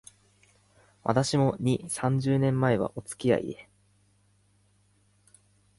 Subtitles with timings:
[1.03, 3.69] 私も、二、三十年前は、おつきあいで